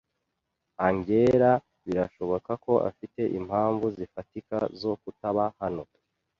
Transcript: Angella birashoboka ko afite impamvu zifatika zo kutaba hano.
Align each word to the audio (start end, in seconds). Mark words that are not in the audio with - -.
Angella 0.85 1.51
birashoboka 1.85 2.51
ko 2.65 2.73
afite 2.89 3.21
impamvu 3.39 3.85
zifatika 3.97 4.57
zo 4.79 4.93
kutaba 5.01 5.43
hano. 5.59 5.83